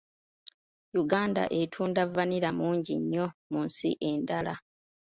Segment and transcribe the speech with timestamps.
[1.01, 4.53] Uganda etunda vanilla mungi nnyo mu nsi endala.